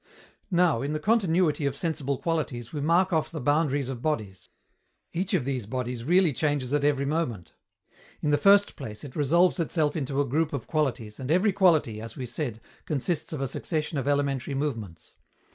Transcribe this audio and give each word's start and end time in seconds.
Now, 0.49 0.81
in 0.81 0.93
the 0.93 0.99
continuity 0.99 1.67
of 1.67 1.75
sensible 1.77 2.17
qualities 2.17 2.73
we 2.73 2.81
mark 2.81 3.13
off 3.13 3.29
the 3.29 3.39
boundaries 3.39 3.87
of 3.87 4.01
bodies. 4.01 4.49
Each 5.13 5.35
of 5.35 5.45
these 5.45 5.67
bodies 5.67 6.03
really 6.03 6.33
changes 6.33 6.73
at 6.73 6.83
every 6.83 7.05
moment. 7.05 7.53
In 8.19 8.31
the 8.31 8.39
first 8.39 8.75
place, 8.75 9.03
it 9.03 9.15
resolves 9.15 9.59
itself 9.59 9.95
into 9.95 10.19
a 10.19 10.25
group 10.25 10.53
of 10.53 10.65
qualities, 10.65 11.19
and 11.19 11.29
every 11.29 11.53
quality, 11.53 12.01
as 12.01 12.15
we 12.15 12.25
said, 12.25 12.59
consists 12.85 13.31
of 13.31 13.41
a 13.41 13.47
succession 13.47 13.99
of 13.99 14.07
elementary 14.07 14.55
movements. 14.55 15.17